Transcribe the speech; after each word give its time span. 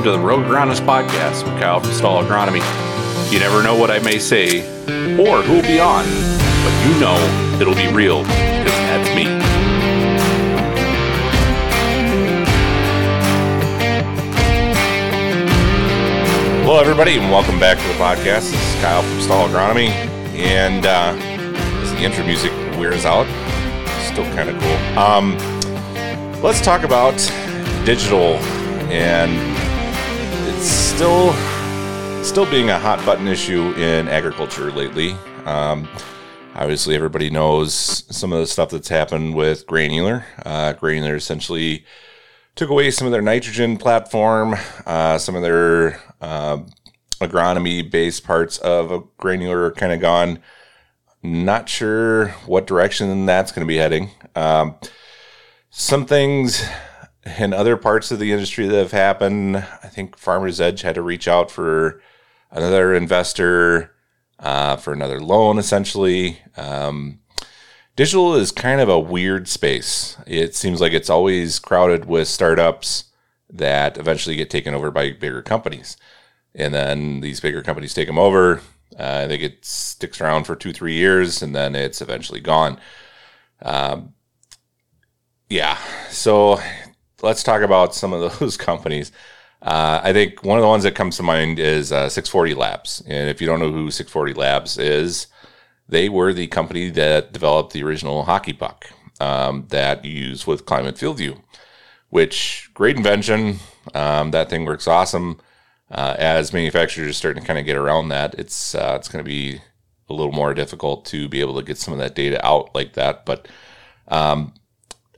welcome 0.00 0.14
to 0.14 0.18
the 0.18 0.26
Rogue 0.26 0.46
Agronomist 0.46 0.86
Podcast 0.86 1.44
with 1.44 1.60
Kyle 1.60 1.78
from 1.78 1.92
Stall 1.92 2.24
Agronomy. 2.24 2.62
You 3.30 3.38
never 3.38 3.62
know 3.62 3.76
what 3.76 3.90
I 3.90 3.98
may 3.98 4.18
say 4.18 4.60
or 5.18 5.42
who 5.42 5.56
will 5.56 5.62
be 5.62 5.78
on, 5.78 6.06
but 6.64 6.72
you 6.86 6.98
know 6.98 7.58
it'll 7.60 7.74
be 7.74 7.92
real 7.92 8.22
because 8.22 8.72
that's 8.88 9.14
me. 9.14 9.24
Hello, 16.64 16.80
everybody, 16.80 17.18
and 17.18 17.30
welcome 17.30 17.60
back 17.60 17.76
to 17.76 17.86
the 17.88 17.94
podcast. 17.94 18.50
This 18.52 18.74
is 18.74 18.80
Kyle 18.80 19.02
from 19.02 19.20
Stall 19.20 19.48
Agronomy, 19.48 19.90
and 20.34 20.86
uh, 20.86 21.14
as 21.82 21.92
the 21.92 21.98
intro 21.98 22.24
music 22.24 22.52
wears 22.78 23.04
out, 23.04 23.26
still 24.10 24.24
kind 24.34 24.48
of 24.48 24.58
cool. 24.62 24.98
Um, 24.98 25.36
let's 26.42 26.62
talk 26.62 26.84
about 26.84 27.18
digital 27.84 28.36
and 28.90 29.59
still 31.00 31.32
still 32.22 32.50
being 32.50 32.68
a 32.68 32.78
hot 32.78 33.02
button 33.06 33.26
issue 33.26 33.72
in 33.78 34.06
agriculture 34.06 34.70
lately. 34.70 35.12
Um, 35.46 35.88
obviously, 36.54 36.94
everybody 36.94 37.30
knows 37.30 37.72
some 38.14 38.34
of 38.34 38.40
the 38.40 38.46
stuff 38.46 38.68
that's 38.68 38.90
happened 38.90 39.34
with 39.34 39.66
granular. 39.66 40.26
Uh, 40.44 40.74
granular 40.74 41.16
essentially 41.16 41.86
took 42.54 42.68
away 42.68 42.90
some 42.90 43.06
of 43.06 43.12
their 43.12 43.22
nitrogen 43.22 43.78
platform, 43.78 44.56
uh, 44.84 45.16
some 45.16 45.34
of 45.34 45.40
their 45.40 45.98
uh, 46.20 46.58
agronomy 47.22 47.90
based 47.90 48.24
parts 48.24 48.58
of 48.58 48.92
a 48.92 49.00
granular 49.16 49.64
are 49.64 49.72
kind 49.72 49.94
of 49.94 50.00
gone. 50.00 50.38
Not 51.22 51.66
sure 51.70 52.28
what 52.44 52.66
direction 52.66 53.24
that's 53.24 53.52
going 53.52 53.66
to 53.66 53.72
be 53.72 53.78
heading. 53.78 54.10
Um, 54.36 54.74
some 55.70 56.04
things 56.04 56.62
in 57.24 57.52
other 57.52 57.76
parts 57.76 58.10
of 58.10 58.18
the 58.18 58.32
industry 58.32 58.66
that 58.66 58.78
have 58.78 58.92
happened. 58.92 59.56
I 59.56 59.88
think 59.88 60.16
Farmers 60.16 60.60
Edge 60.60 60.82
had 60.82 60.94
to 60.94 61.02
reach 61.02 61.28
out 61.28 61.50
for 61.50 62.02
another 62.50 62.94
investor 62.94 63.92
uh, 64.38 64.76
for 64.76 64.92
another 64.92 65.20
loan, 65.20 65.58
essentially. 65.58 66.38
Um, 66.56 67.20
digital 67.96 68.34
is 68.34 68.52
kind 68.52 68.80
of 68.80 68.88
a 68.88 68.98
weird 68.98 69.48
space. 69.48 70.16
It 70.26 70.54
seems 70.54 70.80
like 70.80 70.92
it's 70.92 71.10
always 71.10 71.58
crowded 71.58 72.06
with 72.06 72.28
startups 72.28 73.04
that 73.50 73.98
eventually 73.98 74.36
get 74.36 74.50
taken 74.50 74.74
over 74.74 74.90
by 74.90 75.12
bigger 75.12 75.42
companies. 75.42 75.96
And 76.54 76.72
then 76.72 77.20
these 77.20 77.40
bigger 77.40 77.62
companies 77.62 77.94
take 77.94 78.06
them 78.06 78.18
over. 78.18 78.62
Uh, 78.98 79.22
I 79.24 79.28
think 79.28 79.42
it 79.42 79.64
sticks 79.64 80.20
around 80.20 80.44
for 80.44 80.56
two, 80.56 80.72
three 80.72 80.94
years, 80.94 81.42
and 81.42 81.54
then 81.54 81.74
it's 81.74 82.00
eventually 82.00 82.40
gone. 82.40 82.80
Um, 83.62 84.14
yeah, 85.48 85.78
so 86.10 86.60
let's 87.22 87.42
talk 87.42 87.62
about 87.62 87.94
some 87.94 88.12
of 88.12 88.38
those 88.38 88.56
companies. 88.56 89.12
Uh, 89.62 90.00
I 90.02 90.12
think 90.12 90.42
one 90.42 90.58
of 90.58 90.62
the 90.62 90.68
ones 90.68 90.84
that 90.84 90.94
comes 90.94 91.16
to 91.18 91.22
mind 91.22 91.58
is 91.58 91.92
uh, 91.92 92.08
640 92.08 92.54
Labs. 92.54 93.02
And 93.06 93.28
if 93.28 93.40
you 93.40 93.46
don't 93.46 93.60
know 93.60 93.70
who 93.70 93.90
640 93.90 94.34
Labs 94.34 94.78
is, 94.78 95.26
they 95.88 96.08
were 96.08 96.32
the 96.32 96.46
company 96.46 96.88
that 96.90 97.32
developed 97.32 97.72
the 97.72 97.82
original 97.82 98.24
hockey 98.24 98.52
puck 98.52 98.86
um, 99.20 99.66
that 99.68 100.04
you 100.04 100.12
use 100.12 100.46
with 100.46 100.64
Climate 100.64 100.96
Field 100.96 101.18
View, 101.18 101.42
which 102.08 102.70
great 102.74 102.96
invention. 102.96 103.58
Um, 103.94 104.30
that 104.30 104.48
thing 104.48 104.64
works 104.64 104.88
awesome. 104.88 105.40
Uh, 105.90 106.14
as 106.18 106.52
manufacturers 106.52 107.10
are 107.10 107.12
starting 107.12 107.42
to 107.42 107.46
kind 107.46 107.58
of 107.58 107.66
get 107.66 107.76
around 107.76 108.08
that, 108.08 108.34
it's 108.38 108.74
uh, 108.76 108.94
it's 108.96 109.08
going 109.08 109.24
to 109.24 109.28
be 109.28 109.60
a 110.08 110.14
little 110.14 110.32
more 110.32 110.54
difficult 110.54 111.04
to 111.06 111.28
be 111.28 111.40
able 111.40 111.56
to 111.56 111.66
get 111.66 111.78
some 111.78 111.92
of 111.92 111.98
that 111.98 112.14
data 112.14 112.44
out 112.46 112.74
like 112.74 112.92
that. 112.94 113.26
But 113.26 113.48
um, 114.08 114.54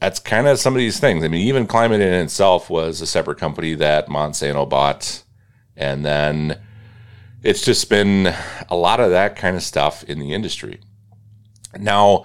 that's 0.02 0.18
kind 0.18 0.48
of 0.48 0.58
some 0.58 0.74
of 0.74 0.78
these 0.78 0.98
things. 0.98 1.22
I 1.22 1.28
mean, 1.28 1.46
even 1.46 1.64
Climate 1.68 2.00
in 2.00 2.12
itself 2.12 2.68
was 2.68 3.00
a 3.00 3.06
separate 3.06 3.38
company 3.38 3.74
that 3.74 4.08
Monsanto 4.08 4.68
bought. 4.68 5.22
And 5.76 6.04
then 6.04 6.60
it's 7.44 7.64
just 7.64 7.88
been 7.88 8.34
a 8.68 8.74
lot 8.74 8.98
of 8.98 9.10
that 9.10 9.36
kind 9.36 9.54
of 9.54 9.62
stuff 9.62 10.02
in 10.02 10.18
the 10.18 10.34
industry. 10.34 10.80
Now, 11.78 12.24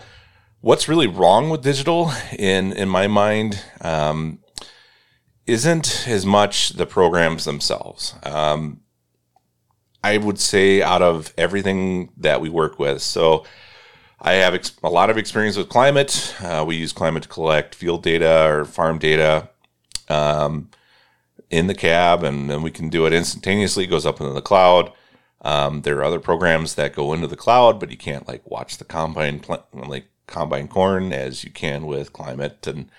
what's 0.60 0.90
really 0.90 1.06
wrong 1.06 1.52
with 1.52 1.62
digital 1.62 2.12
in, 2.40 2.74
in 2.74 2.90
my 2.90 3.06
mind 3.06 3.64
um, 3.82 4.40
isn't 5.46 6.08
as 6.08 6.26
much 6.26 6.70
the 6.70 6.88
programs 6.88 7.46
themselves. 7.46 8.16
Um, 8.24 8.82
I 10.04 10.18
would 10.18 10.40
say 10.40 10.82
out 10.82 11.04
of 11.04 11.32
everything 11.38 12.10
that 12.18 12.42
we 12.42 12.50
work 12.50 12.80
with. 12.80 13.04
So, 13.04 13.46
I 14.20 14.34
have 14.34 14.54
ex- 14.56 14.76
a 14.84 14.90
lot 14.90 15.10
of 15.10 15.18
experience 15.18 15.58
with 15.58 15.70
climate. 15.70 16.36
Uh, 16.42 16.64
we 16.68 16.76
use 16.76 16.92
climate 16.92 17.24
to 17.24 17.30
collect 17.30 17.76
field 17.76 18.04
data 18.04 18.48
or 18.48 18.66
farm 18.66 18.98
data 18.98 19.50
um, 20.10 20.70
in 21.50 21.68
the 21.68 21.76
cab, 21.76 22.24
and 22.24 22.50
then 22.50 22.62
we 22.62 22.72
can 22.72 22.90
do 22.90 23.06
it 23.06 23.14
instantaneously. 23.14 23.84
It 23.84 23.88
goes 23.88 24.06
up 24.06 24.20
into 24.20 24.34
the 24.34 24.42
cloud. 24.42 24.92
Um, 25.42 25.84
there 25.84 25.98
are 26.00 26.04
other 26.04 26.20
programs 26.20 26.76
that 26.76 26.96
go 26.96 27.14
into 27.14 27.28
the 27.28 27.36
cloud, 27.36 27.80
but 27.80 27.92
you 27.92 27.98
can't 27.98 28.28
like 28.28 28.50
watch 28.50 28.78
the 28.78 28.86
combine 28.86 29.40
pl- 29.40 29.66
like 29.72 30.08
combine 30.26 30.68
corn 30.68 31.14
as 31.14 31.44
you 31.44 31.52
can 31.52 31.86
with 31.86 32.12
climate. 32.12 32.66
And 32.66 32.90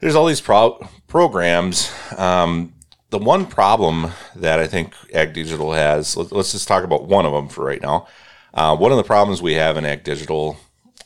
there's 0.00 0.14
all 0.14 0.26
these 0.26 0.40
pro- 0.40 0.88
programs. 1.06 1.92
Um, 2.16 2.72
the 3.10 3.18
one 3.18 3.46
problem 3.46 4.12
that 4.34 4.58
I 4.58 4.66
think 4.66 4.94
Ag 5.14 5.34
Digital 5.34 5.72
has, 5.72 6.16
let, 6.16 6.32
let's 6.32 6.52
just 6.52 6.66
talk 6.66 6.84
about 6.84 7.06
one 7.06 7.26
of 7.26 7.32
them 7.32 7.48
for 7.48 7.64
right 7.64 7.82
now. 7.82 8.08
Uh, 8.56 8.74
one 8.74 8.90
of 8.90 8.96
the 8.96 9.04
problems 9.04 9.42
we 9.42 9.52
have 9.52 9.76
in 9.76 9.84
Ag 9.84 10.02
Digital 10.02 10.56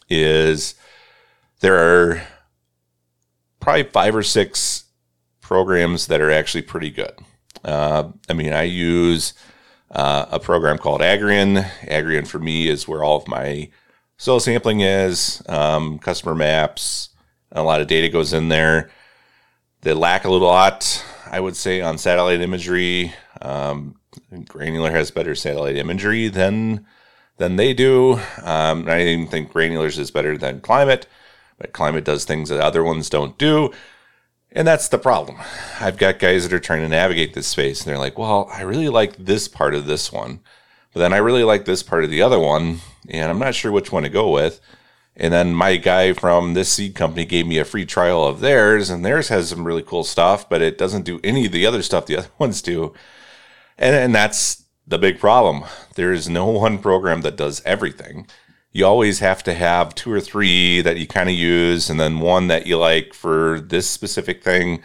is 0.09 0.77
there 1.59 1.77
are 1.77 2.23
probably 3.59 3.83
five 3.83 4.15
or 4.15 4.23
six 4.23 4.85
programs 5.41 6.07
that 6.07 6.21
are 6.21 6.31
actually 6.31 6.63
pretty 6.63 6.91
good. 6.91 7.13
Uh, 7.65 8.11
I 8.29 8.35
mean, 8.35 8.53
I 8.53 8.63
use 8.63 9.35
uh, 9.91 10.27
a 10.31 10.39
program 10.39 10.79
called 10.79 11.01
Agrian. 11.01 11.65
Agrian 11.89 12.25
for 12.25 12.39
me 12.39 12.69
is 12.69 12.87
where 12.87 13.03
all 13.03 13.17
of 13.17 13.27
my 13.27 13.69
soil 14.17 14.39
sampling 14.39 14.81
is, 14.81 15.43
um, 15.49 15.99
customer 15.99 16.37
maps, 16.37 17.09
a 17.51 17.65
lot 17.65 17.81
of 17.81 17.89
data 17.89 18.09
goes 18.09 18.33
in 18.33 18.49
there. 18.49 18.91
They 19.81 19.93
lack 19.93 20.25
a 20.25 20.31
little 20.31 20.47
lot, 20.47 21.05
I 21.29 21.41
would 21.41 21.57
say, 21.57 21.81
on 21.81 21.99
satellite 21.99 22.43
imagery. 22.43 23.13
Um, 23.43 23.97
Granular 24.47 24.93
has 24.93 25.11
better 25.11 25.35
satellite 25.35 25.77
imagery 25.77 26.29
than 26.29 26.87
than 27.41 27.57
they 27.57 27.73
do. 27.73 28.21
Um, 28.43 28.87
I 28.87 29.03
even 29.03 29.27
think 29.27 29.51
granulars 29.51 29.99
is 29.99 30.11
better 30.11 30.37
than 30.37 30.61
climate, 30.61 31.07
but 31.57 31.73
climate 31.73 32.05
does 32.05 32.27
things 32.27 32.51
that 32.51 32.61
other 32.61 32.85
ones 32.85 33.09
don't 33.09 33.37
do. 33.39 33.73
And 34.53 34.69
that's 34.69 34.89
the 34.89 34.99
problem. 34.99 35.39
I've 35.81 35.97
got 35.97 36.19
guys 36.19 36.43
that 36.43 36.55
are 36.55 36.61
trying 36.61 36.83
to 36.83 36.89
navigate 36.89 37.33
this 37.33 37.47
space 37.47 37.81
and 37.81 37.89
they're 37.89 37.99
like, 37.99 38.19
well, 38.19 38.51
I 38.53 38.61
really 38.63 38.91
like 38.91 39.17
this 39.17 39.49
part 39.49 39.75
of 39.75 39.87
this 39.87 40.13
one, 40.13 40.41
but 40.93 41.01
then 41.01 41.15
I 41.15 41.17
really 41.17 41.43
like 41.43 41.65
this 41.65 41.83
part 41.83 42.05
of 42.05 42.11
the 42.11 42.21
other 42.21 42.39
one, 42.39 42.81
and 43.09 43.31
I'm 43.31 43.39
not 43.39 43.55
sure 43.55 43.73
which 43.73 43.91
one 43.91 44.03
to 44.03 44.11
go 44.11 44.31
with. 44.31 44.61
And 45.17 45.33
then 45.33 45.55
my 45.55 45.77
guy 45.77 46.13
from 46.13 46.53
this 46.53 46.69
seed 46.69 46.95
company 46.95 47.25
gave 47.25 47.47
me 47.47 47.59
a 47.59 47.65
free 47.65 47.87
trial 47.87 48.27
of 48.27 48.41
theirs, 48.41 48.91
and 48.91 49.03
theirs 49.03 49.29
has 49.29 49.49
some 49.49 49.67
really 49.67 49.83
cool 49.83 50.05
stuff, 50.05 50.47
but 50.47 50.61
it 50.61 50.77
doesn't 50.77 51.05
do 51.05 51.21
any 51.25 51.47
of 51.47 51.53
the 51.53 51.65
other 51.65 51.83
stuff 51.83 52.05
the 52.05 52.19
other 52.19 52.29
ones 52.39 52.61
do. 52.61 52.93
And, 53.79 53.97
and 53.97 54.15
that's 54.15 54.65
the 54.87 54.99
big 54.99 55.19
problem. 55.19 55.65
There 55.95 56.13
is 56.13 56.29
no 56.29 56.47
one 56.47 56.79
program 56.79 57.23
that 57.23 57.37
does 57.37 57.63
everything. 57.65 58.27
You 58.73 58.87
always 58.87 59.19
have 59.19 59.43
to 59.45 59.55
have 59.55 59.95
two 59.95 60.13
or 60.13 60.21
three 60.21 60.81
that 60.83 60.99
you 60.99 61.07
kind 61.07 61.29
of 61.29 61.35
use, 61.35 61.91
and 61.91 61.99
then 61.99 62.21
one 62.21 62.49
that 62.49 62.67
you 62.67 62.79
like 62.79 63.15
for 63.15 63.61
this 63.61 63.89
specific 63.89 64.45
thing. 64.45 64.83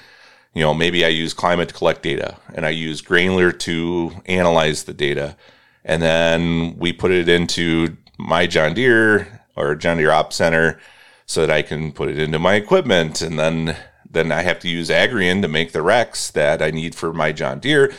You 0.54 0.64
know, 0.64 0.74
maybe 0.74 1.06
I 1.06 1.10
use 1.10 1.34
climate 1.34 1.70
to 1.70 1.76
collect 1.76 2.02
data, 2.02 2.38
and 2.54 2.66
I 2.66 2.70
use 2.70 3.02
Granular 3.02 3.52
to 3.52 4.12
analyze 4.26 4.84
the 4.84 4.94
data, 4.94 5.38
and 5.84 6.02
then 6.02 6.78
we 6.78 6.94
put 6.94 7.12
it 7.12 7.30
into 7.30 7.98
my 8.18 8.48
John 8.48 8.74
Deere 8.74 9.42
or 9.56 9.76
John 9.76 9.98
Deere 9.98 10.12
Op 10.12 10.34
Center 10.34 10.80
so 11.26 11.42
that 11.42 11.52
I 11.52 11.62
can 11.62 11.92
put 11.92 12.10
it 12.10 12.20
into 12.20 12.40
my 12.40 12.56
equipment, 12.56 13.22
and 13.22 13.38
then 13.38 13.76
then 14.10 14.32
I 14.32 14.44
have 14.44 14.60
to 14.60 14.70
use 14.70 14.90
Agrian 14.90 15.42
to 15.42 15.48
make 15.48 15.74
the 15.74 15.80
recs 15.80 16.32
that 16.32 16.62
I 16.62 16.72
need 16.72 16.96
for 16.96 17.14
my 17.14 17.32
John 17.32 17.60
Deere 17.60 17.94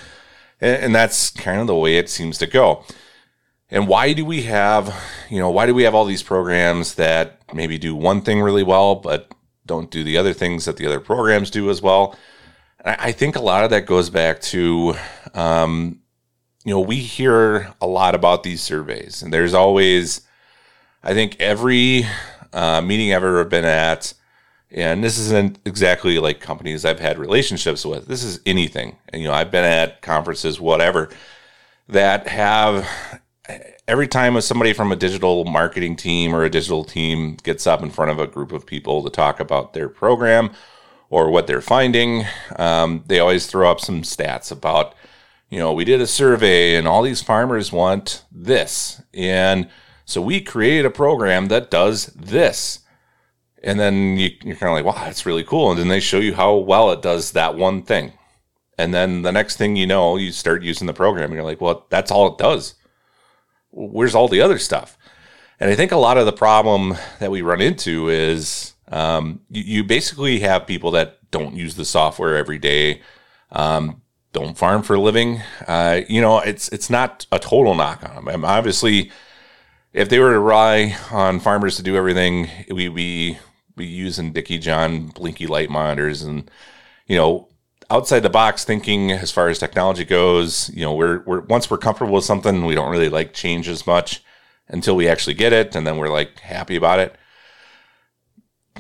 and, 0.61 0.85
and 0.85 0.95
that's 0.95 1.31
kind 1.31 1.61
of 1.61 1.67
the 1.67 1.75
way 1.75 1.99
it 1.99 2.09
seems 2.09 2.39
to 2.39 2.47
go. 2.47 2.85
And 3.69 3.89
why 3.89 4.13
do 4.13 4.25
we 4.25 4.43
have, 4.43 4.95
you 5.29 5.39
know, 5.39 5.51
why 5.51 5.67
do 5.67 5.75
we 5.75 5.83
have 5.83 5.95
all 5.95 6.05
these 6.05 6.23
programs 6.23 6.95
that 6.95 7.41
maybe 7.53 7.79
do 7.79 7.97
one 7.97 8.21
thing 8.21 8.41
really 8.41 8.63
well, 8.63 8.95
but 8.95 9.33
don't 9.65 9.91
do 9.91 10.05
the 10.05 10.17
other 10.17 10.33
things 10.33 10.65
that 10.67 10.77
the 10.77 10.87
other 10.87 11.01
programs 11.01 11.51
do 11.51 11.69
as 11.69 11.83
well? 11.83 12.17
I 12.85 13.11
think 13.11 13.35
a 13.35 13.41
lot 13.41 13.65
of 13.65 13.71
that 13.71 13.85
goes 13.85 14.11
back 14.11 14.41
to, 14.43 14.95
um, 15.35 16.01
you 16.65 16.73
know, 16.73 16.81
we 16.81 16.99
hear 16.99 17.73
a 17.81 17.87
lot 17.87 18.15
about 18.15 18.45
these 18.45 18.63
surveys, 18.63 19.23
and 19.23 19.33
there's 19.33 19.55
always, 19.55 20.21
I 21.03 21.13
think, 21.13 21.37
every 21.41 22.07
uh, 22.53 22.81
meeting 22.83 23.13
I've 23.13 23.25
ever 23.25 23.45
been 23.45 23.65
at, 23.65 24.15
and 24.77 25.03
this 25.03 25.19
isn't 25.19 25.59
exactly 25.65 26.19
like 26.19 26.39
companies 26.41 26.85
I've 26.85 27.01
had 27.01 27.19
relationships 27.19 27.85
with. 27.85 28.07
This 28.07 28.23
is 28.23 28.41
anything. 28.45 28.97
And, 29.09 29.23
you 29.23 29.29
know, 29.29 29.35
I've 29.35 29.51
been 29.51 29.65
at 29.65 30.03
conferences, 30.03 30.61
whatever, 30.61 31.09
that 31.89 32.29
have 32.29 32.87
every 33.89 34.07
time 34.07 34.39
somebody 34.43 34.75
from 34.75 34.93
a 34.93 34.97
digital 34.97 35.47
marketing 35.47 35.97
team 35.97 36.35
or 36.35 36.45
a 36.45 36.51
digital 36.51 36.85
team 36.85 37.37
gets 37.43 37.67
up 37.67 37.83
in 37.83 37.91
front 37.91 38.11
of 38.11 38.19
a 38.19 38.27
group 38.27 38.53
of 38.53 38.67
people 38.67 39.03
to 39.03 39.09
talk 39.09 39.41
about 39.41 39.73
their 39.73 39.89
program 39.89 40.51
or 41.09 41.31
what 41.31 41.47
they're 41.47 41.63
finding. 41.63 42.25
Um, 42.57 43.03
they 43.07 43.19
always 43.19 43.47
throw 43.47 43.71
up 43.71 43.81
some 43.81 44.03
stats 44.03 44.53
about, 44.53 44.95
you 45.49 45.59
know, 45.59 45.73
we 45.73 45.87
did 45.87 46.03
a 46.03 46.07
survey 46.07 46.77
and 46.77 46.87
all 46.87 47.03
these 47.03 47.23
farmers 47.23 47.73
want 47.73 48.25
this. 48.31 49.01
And 49.15 49.71
so 50.05 50.21
we 50.21 50.43
create 50.43 50.85
a 50.85 50.91
program 50.91 51.49
that 51.49 51.71
does 51.71 52.07
this. 52.07 52.81
And 53.63 53.81
then 53.81 54.17
you, 54.17 54.31
you're 54.45 54.57
kind 54.57 54.71
of 54.71 54.85
like, 54.85 54.85
wow, 54.85 55.05
that's 55.05 55.27
really 55.27 55.45
cool. 55.45 55.71
And 55.71 55.81
then 55.81 55.89
they 55.89 56.01
show 56.01 56.19
you 56.19 56.35
how 56.35 56.55
well 56.57 56.91
it 56.93 57.03
does 57.03 57.33
that 57.33 57.57
one 57.57 57.83
thing. 57.83 58.13
And 58.79 58.93
then 58.93 59.23
the 59.23 59.33
next 59.33 59.57
thing 59.57 59.77
you 59.77 59.87
know, 59.87 60.17
you 60.17 60.33
start 60.33 60.63
using 60.63 60.87
the 60.87 60.93
program 60.93 61.27
and 61.27 61.35
you're 61.35 61.45
like, 61.45 61.61
well, 61.61 61.87
that's 61.89 62.11
all 62.11 62.33
it 62.33 62.39
does. 62.39 62.75
Where's 63.71 64.15
all 64.15 64.29
the 64.29 64.41
other 64.41 64.59
stuff? 64.59 64.99
And 65.59 65.71
I 65.71 65.75
think 65.75 65.93
a 65.93 65.97
lot 65.97 66.19
of 66.19 66.27
the 66.27 66.33
problem 66.33 66.95
that 67.19 67.31
we 67.31 67.41
run 67.41 67.63
into 67.63 68.09
is 68.11 68.75
um, 68.89 69.41
you, 69.51 69.63
you, 69.63 69.85
basically 69.85 70.41
have 70.41 70.67
people 70.67 70.91
that 70.93 71.19
don't 71.31 71.57
use 71.57 71.75
the 71.75 71.85
software 71.85 72.37
every 72.37 72.59
day, 72.59 73.01
um, 73.51 74.03
don't 74.33 74.57
farm 74.57 74.83
for 74.83 74.95
a 74.95 75.01
living. 75.01 75.41
Uh, 75.67 76.03
you 76.09 76.21
know, 76.21 76.41
it's 76.41 76.69
it's 76.69 76.91
not 76.91 77.27
a 77.33 77.39
total 77.39 77.75
knock 77.75 78.07
on 78.07 78.15
them. 78.17 78.29
I 78.29 78.37
mean, 78.37 78.45
obviously, 78.45 79.11
if 79.97 80.11
they 80.11 80.19
were 80.19 80.35
to 80.35 80.39
rely 80.39 80.95
on 81.11 81.41
farmers 81.41 81.77
to 81.77 81.83
do 81.83 81.97
everything, 81.97 82.49
we 82.71 82.89
we 82.89 83.39
we 83.77 83.87
using 83.87 84.33
Dickey-john 84.33 85.09
blinky 85.09 85.47
light 85.47 85.71
monitors 85.71 86.23
and 86.23 86.49
you 87.07 87.17
know 87.17 87.49
outside 87.91 88.21
the 88.21 88.31
box 88.31 88.65
thinking 88.65 89.11
as 89.11 89.33
far 89.33 89.49
as 89.49 89.59
technology 89.59 90.05
goes. 90.05 90.71
You 90.75 90.83
know, 90.83 90.95
we're 90.95 91.23
we're 91.25 91.41
once 91.41 91.71
we're 91.71 91.79
comfortable 91.79 92.13
with 92.13 92.25
something, 92.25 92.67
we 92.67 92.75
don't 92.75 92.91
really 92.91 93.09
like 93.09 93.33
change 93.33 93.69
as 93.69 93.87
much 93.87 94.23
until 94.69 94.97
we 94.97 95.09
actually 95.09 95.35
get 95.35 95.55
it, 95.55 95.75
and 95.75 95.87
then 95.87 95.97
we're 95.97 96.11
like 96.11 96.41
happy 96.41 96.77
about 96.77 96.99
it. 96.99 97.17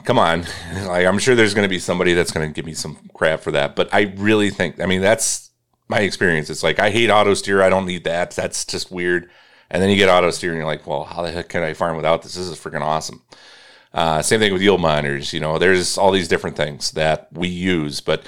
Come 0.04 0.18
on, 0.18 0.42
like 0.86 1.06
I'm 1.06 1.18
sure 1.18 1.34
there's 1.34 1.54
going 1.54 1.66
to 1.66 1.74
be 1.74 1.78
somebody 1.78 2.12
that's 2.12 2.30
going 2.30 2.46
to 2.46 2.54
give 2.54 2.66
me 2.66 2.74
some 2.74 3.08
crap 3.14 3.40
for 3.40 3.52
that, 3.52 3.74
but 3.74 3.88
I 3.92 4.12
really 4.16 4.50
think, 4.50 4.80
I 4.82 4.86
mean, 4.86 5.00
that's 5.00 5.50
my 5.88 6.00
experience. 6.00 6.50
It's 6.50 6.62
like 6.62 6.78
I 6.78 6.90
hate 6.90 7.08
auto 7.08 7.32
steer. 7.32 7.62
I 7.62 7.70
don't 7.70 7.86
need 7.86 8.04
that. 8.04 8.32
That's 8.32 8.66
just 8.66 8.90
weird. 8.90 9.30
And 9.70 9.82
then 9.82 9.90
you 9.90 9.96
get 9.96 10.08
auto 10.08 10.30
steer, 10.30 10.50
and 10.50 10.58
you're 10.58 10.66
like, 10.66 10.86
well, 10.86 11.04
how 11.04 11.22
the 11.22 11.32
heck 11.32 11.48
can 11.48 11.62
I 11.62 11.72
farm 11.72 11.96
without 11.96 12.22
this? 12.22 12.34
This 12.34 12.46
is 12.46 12.58
freaking 12.58 12.82
awesome. 12.82 13.22
Uh, 13.92 14.22
same 14.22 14.40
thing 14.40 14.52
with 14.52 14.62
yield 14.62 14.80
monitors. 14.80 15.32
You 15.32 15.40
know, 15.40 15.58
there's 15.58 15.96
all 15.98 16.10
these 16.10 16.28
different 16.28 16.56
things 16.56 16.92
that 16.92 17.28
we 17.32 17.48
use, 17.48 18.00
but 18.00 18.24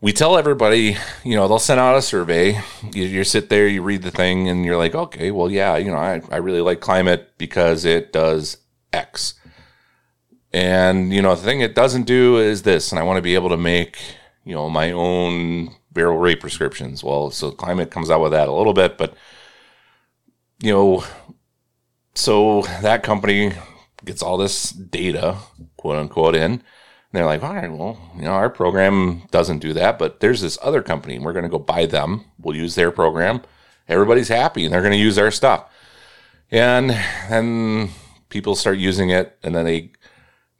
we 0.00 0.12
tell 0.12 0.36
everybody, 0.36 0.96
you 1.24 1.34
know, 1.34 1.48
they'll 1.48 1.58
send 1.58 1.80
out 1.80 1.96
a 1.96 2.02
survey. 2.02 2.60
You, 2.92 3.04
you, 3.04 3.24
sit 3.24 3.48
there, 3.48 3.66
you 3.66 3.82
read 3.82 4.02
the 4.02 4.10
thing, 4.10 4.48
and 4.48 4.64
you're 4.64 4.76
like, 4.76 4.94
okay, 4.94 5.30
well, 5.30 5.50
yeah, 5.50 5.76
you 5.78 5.90
know, 5.90 5.96
I, 5.96 6.20
I 6.30 6.36
really 6.36 6.60
like 6.60 6.80
climate 6.80 7.32
because 7.38 7.84
it 7.84 8.12
does 8.12 8.58
X. 8.92 9.34
And, 10.52 11.12
you 11.12 11.22
know, 11.22 11.34
the 11.34 11.42
thing 11.42 11.60
it 11.60 11.74
doesn't 11.74 12.04
do 12.04 12.36
is 12.36 12.62
this, 12.62 12.92
and 12.92 12.98
I 12.98 13.02
want 13.02 13.16
to 13.16 13.22
be 13.22 13.34
able 13.34 13.48
to 13.48 13.56
make, 13.56 13.98
you 14.44 14.54
know, 14.54 14.70
my 14.70 14.92
own 14.92 15.74
variable 15.92 16.20
rate 16.20 16.40
prescriptions. 16.40 17.02
Well, 17.02 17.30
so 17.30 17.50
climate 17.50 17.90
comes 17.90 18.10
out 18.10 18.20
with 18.20 18.32
that 18.32 18.48
a 18.48 18.52
little 18.52 18.74
bit, 18.74 18.96
but, 18.98 19.14
you 20.60 20.72
know, 20.72 21.04
so 22.14 22.62
that 22.82 23.02
company 23.02 23.52
gets 24.04 24.22
all 24.22 24.36
this 24.36 24.70
data, 24.70 25.36
quote 25.76 25.96
unquote, 25.96 26.34
in 26.34 26.52
And 26.52 26.62
they're 27.12 27.26
like, 27.26 27.42
all 27.42 27.54
right, 27.54 27.70
well, 27.70 27.98
you 28.16 28.22
know, 28.22 28.32
our 28.32 28.48
program 28.48 29.22
doesn't 29.30 29.58
do 29.58 29.72
that, 29.74 29.98
but 29.98 30.20
there's 30.20 30.40
this 30.40 30.58
other 30.62 30.82
company. 30.82 31.16
And 31.16 31.24
we're 31.24 31.32
going 31.32 31.44
to 31.44 31.50
go 31.50 31.58
buy 31.58 31.86
them. 31.86 32.24
We'll 32.38 32.56
use 32.56 32.74
their 32.74 32.90
program. 32.90 33.42
Everybody's 33.88 34.28
happy 34.28 34.64
and 34.64 34.72
they're 34.72 34.80
going 34.80 34.92
to 34.92 34.98
use 34.98 35.18
our 35.18 35.30
stuff. 35.30 35.70
And 36.50 36.90
then 37.28 37.90
people 38.28 38.54
start 38.54 38.78
using 38.78 39.10
it 39.10 39.36
and 39.42 39.54
then 39.54 39.64
they 39.64 39.92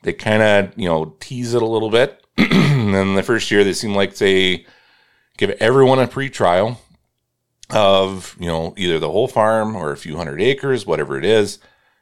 they 0.02 0.12
kind 0.12 0.42
of, 0.42 0.72
you 0.78 0.88
know, 0.88 1.16
tease 1.18 1.54
it 1.54 1.62
a 1.62 1.66
little 1.66 1.90
bit. 1.90 2.24
and 2.36 2.94
then 2.94 3.14
the 3.14 3.22
first 3.22 3.50
year 3.50 3.64
they 3.64 3.72
seem 3.72 3.94
like 3.94 4.16
they 4.16 4.66
give 5.36 5.50
everyone 5.50 5.98
a 5.98 6.06
free 6.06 6.30
trial 6.30 6.80
of, 7.70 8.36
you 8.38 8.46
know, 8.46 8.74
either 8.76 8.98
the 8.98 9.10
whole 9.10 9.28
farm 9.28 9.74
or 9.74 9.90
a 9.90 9.96
few 9.96 10.16
hundred 10.16 10.40
acres, 10.40 10.86
whatever 10.86 11.18
it 11.18 11.24
is. 11.24 11.58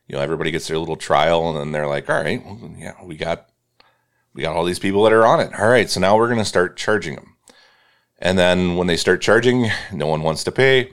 You 0.07 0.17
know, 0.17 0.23
everybody 0.23 0.51
gets 0.51 0.69
their 0.69 0.79
little 0.79 0.97
trial 0.97 1.49
and 1.49 1.59
then 1.59 1.73
they're 1.73 1.87
like, 1.87 2.11
all 2.11 2.23
right, 2.23 2.45
well, 2.45 2.75
yeah, 2.77 3.03
we 3.03 3.17
got 3.17 3.49
we 4.35 4.43
got 4.43 4.57
all 4.57 4.65
these 4.65 4.79
people 4.79 5.03
that 5.05 5.13
are 5.13 5.27
on 5.27 5.41
it. 5.41 5.59
All 5.59 5.69
right, 5.69 5.89
so 5.89 6.01
now 6.01 6.17
we're 6.17 6.29
going 6.29 6.39
to 6.39 6.45
start 6.45 6.77
charging 6.77 7.15
them. 7.15 7.37
And 8.19 8.39
then 8.39 8.77
when 8.77 8.87
they 8.87 8.97
start 8.97 9.23
charging, 9.23 9.71
no 9.93 10.07
one 10.07 10.23
wants 10.23 10.45
to 10.45 10.53
pay. 10.53 10.91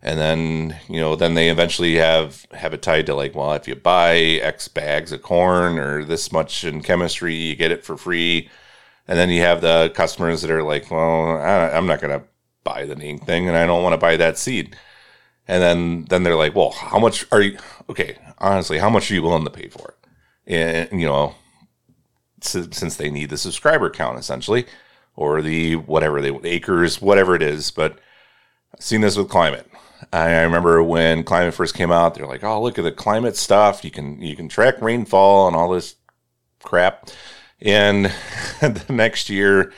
And 0.00 0.18
then, 0.18 0.76
you 0.88 1.00
know, 1.00 1.16
then 1.16 1.34
they 1.34 1.50
eventually 1.50 1.96
have 1.96 2.46
have 2.52 2.72
it 2.72 2.82
tied 2.82 3.06
to 3.06 3.14
like, 3.14 3.34
well, 3.34 3.52
if 3.54 3.66
you 3.66 3.74
buy 3.74 4.16
X 4.16 4.68
bags 4.68 5.10
of 5.12 5.22
corn 5.22 5.78
or 5.78 6.04
this 6.04 6.30
much 6.30 6.64
in 6.64 6.82
chemistry, 6.82 7.34
you 7.34 7.56
get 7.56 7.72
it 7.72 7.84
for 7.84 7.96
free. 7.96 8.48
And 9.08 9.18
then 9.18 9.28
you 9.30 9.40
have 9.42 9.60
the 9.60 9.90
customers 9.94 10.42
that 10.42 10.50
are 10.50 10.62
like, 10.62 10.90
well, 10.90 11.38
I, 11.38 11.70
I'm 11.70 11.86
not 11.86 12.00
going 12.00 12.20
to 12.20 12.26
buy 12.68 12.84
the 12.84 12.94
dang 12.94 13.18
thing, 13.18 13.48
and 13.48 13.56
I 13.56 13.66
don't 13.66 13.82
want 13.82 13.94
to 13.94 13.98
buy 13.98 14.16
that 14.16 14.38
seed. 14.38 14.76
And 15.46 15.62
then 15.62 16.04
then 16.10 16.22
they're 16.22 16.36
like, 16.36 16.54
well, 16.54 16.72
how 16.72 16.98
much 16.98 17.24
are 17.32 17.40
you? 17.40 17.58
Okay, 17.88 18.18
honestly, 18.38 18.78
how 18.78 18.90
much 18.90 19.10
are 19.10 19.14
you 19.14 19.22
willing 19.22 19.44
to 19.44 19.50
pay 19.50 19.68
for 19.68 19.94
it? 19.94 20.90
And 20.90 21.00
you 21.00 21.06
know, 21.06 21.34
since 22.40 22.96
they 22.96 23.10
need 23.10 23.30
the 23.30 23.38
subscriber 23.38 23.90
count 23.90 24.18
essentially, 24.18 24.66
or 25.16 25.42
the 25.42 25.76
whatever 25.76 26.20
they 26.20 26.38
acres, 26.48 27.00
whatever 27.00 27.34
it 27.34 27.42
is. 27.42 27.70
But 27.70 27.98
I've 28.74 28.82
seen 28.82 29.00
this 29.00 29.16
with 29.16 29.28
climate. 29.28 29.66
I 30.12 30.42
remember 30.42 30.82
when 30.82 31.24
climate 31.24 31.54
first 31.54 31.74
came 31.74 31.90
out, 31.90 32.14
they're 32.14 32.26
like, 32.26 32.44
"Oh, 32.44 32.62
look 32.62 32.78
at 32.78 32.84
the 32.84 32.92
climate 32.92 33.36
stuff. 33.36 33.84
You 33.84 33.90
can 33.90 34.20
you 34.20 34.36
can 34.36 34.48
track 34.48 34.80
rainfall 34.80 35.48
and 35.48 35.56
all 35.56 35.70
this 35.70 35.96
crap." 36.62 37.08
And 37.60 38.06
the 38.60 38.84
next 38.90 39.30
year, 39.30 39.72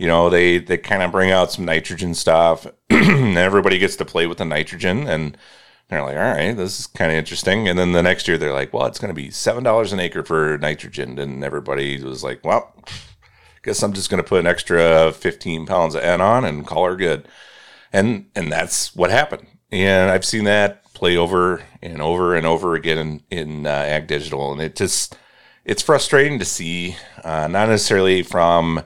you 0.00 0.06
know, 0.06 0.30
they 0.30 0.56
they 0.56 0.78
kind 0.78 1.02
of 1.02 1.12
bring 1.12 1.30
out 1.30 1.52
some 1.52 1.66
nitrogen 1.66 2.14
stuff, 2.14 2.66
and 2.90 3.36
everybody 3.36 3.78
gets 3.78 3.96
to 3.96 4.06
play 4.06 4.26
with 4.26 4.38
the 4.38 4.46
nitrogen 4.46 5.06
and 5.06 5.36
they're 5.88 6.02
like, 6.02 6.16
all 6.16 6.22
right, 6.22 6.56
this 6.56 6.80
is 6.80 6.86
kind 6.86 7.10
of 7.10 7.18
interesting. 7.18 7.68
And 7.68 7.78
then 7.78 7.92
the 7.92 8.02
next 8.02 8.26
year, 8.26 8.38
they're 8.38 8.52
like, 8.52 8.72
well, 8.72 8.86
it's 8.86 8.98
going 8.98 9.14
to 9.14 9.22
be 9.22 9.30
seven 9.30 9.62
dollars 9.62 9.92
an 9.92 10.00
acre 10.00 10.22
for 10.22 10.56
nitrogen, 10.56 11.18
and 11.18 11.44
everybody 11.44 12.02
was 12.02 12.24
like, 12.24 12.42
well, 12.44 12.74
guess 13.62 13.82
I'm 13.82 13.92
just 13.92 14.08
going 14.08 14.22
to 14.22 14.28
put 14.28 14.40
an 14.40 14.46
extra 14.46 15.12
15 15.12 15.66
pounds 15.66 15.94
of 15.94 16.02
N 16.02 16.22
on 16.22 16.46
and 16.46 16.66
call 16.66 16.86
her 16.86 16.96
good. 16.96 17.28
And 17.92 18.30
and 18.34 18.50
that's 18.50 18.96
what 18.96 19.10
happened. 19.10 19.48
And 19.70 20.10
I've 20.10 20.24
seen 20.24 20.44
that 20.44 20.82
play 20.94 21.18
over 21.18 21.62
and 21.82 22.00
over 22.00 22.34
and 22.34 22.46
over 22.46 22.74
again 22.74 22.96
in, 22.98 23.22
in 23.30 23.66
uh, 23.66 23.70
Ag 23.70 24.06
Digital, 24.06 24.50
and 24.50 24.62
it 24.62 24.76
just 24.76 25.18
it's 25.66 25.82
frustrating 25.82 26.38
to 26.38 26.46
see, 26.46 26.96
uh, 27.22 27.48
not 27.48 27.68
necessarily 27.68 28.22
from 28.22 28.82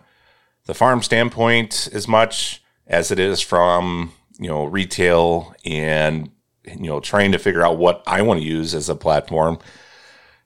the 0.66 0.74
farm 0.74 1.02
standpoint 1.02 1.88
as 1.92 2.08
much 2.08 2.62
as 2.86 3.10
it 3.10 3.18
is 3.18 3.40
from 3.40 4.12
you 4.38 4.48
know 4.48 4.64
retail 4.64 5.54
and 5.64 6.30
you 6.64 6.88
know 6.88 7.00
trying 7.00 7.32
to 7.32 7.38
figure 7.38 7.64
out 7.64 7.78
what 7.78 8.02
I 8.06 8.22
want 8.22 8.40
to 8.40 8.46
use 8.46 8.74
as 8.74 8.88
a 8.88 8.94
platform, 8.94 9.58